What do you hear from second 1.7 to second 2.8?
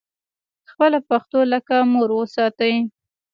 مور وساتئ